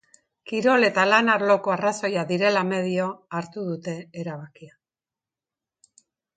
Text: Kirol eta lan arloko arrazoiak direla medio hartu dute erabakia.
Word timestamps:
Kirol 0.51 0.85
eta 0.87 1.03
lan 1.09 1.29
arloko 1.33 1.73
arrazoiak 1.73 2.33
direla 2.33 2.65
medio 2.71 3.11
hartu 3.41 3.69
dute 3.69 3.95
erabakia. 4.25 4.75